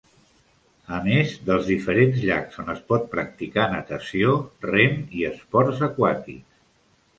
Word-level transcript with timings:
A 0.95 0.97
més 1.07 1.35
dels 1.49 1.67
diferents 1.71 2.17
llacs 2.29 2.57
on 2.63 2.73
es 2.75 2.81
pot 2.93 3.05
practicar 3.13 3.67
natació, 3.75 4.35
rem 4.67 4.99
i 5.21 5.25
esports 5.31 5.87
aquàtics. 5.93 6.53